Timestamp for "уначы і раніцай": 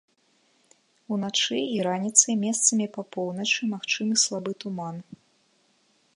1.17-2.33